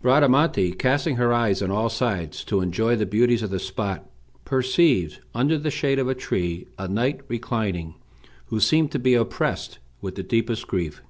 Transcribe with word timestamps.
Bradamante, 0.00 0.72
casting 0.72 1.16
her 1.16 1.30
eyes 1.30 1.60
on 1.60 1.70
all 1.70 1.90
sides 1.90 2.42
to 2.44 2.62
enjoy 2.62 2.96
the 2.96 3.04
beauties 3.04 3.42
of 3.42 3.50
the 3.50 3.58
spot, 3.58 4.08
perceived, 4.46 5.20
under 5.34 5.58
the 5.58 5.70
shade 5.70 5.98
of 5.98 6.08
a 6.08 6.14
tree, 6.14 6.66
a 6.78 6.88
knight 6.88 7.20
reclining, 7.28 7.96
who 8.46 8.60
seemed 8.60 8.90
to 8.92 8.98
be 8.98 9.12
oppressed 9.12 9.80
with 10.00 10.14
the 10.14 10.22
deepest 10.22 10.66
grief. 10.68 11.02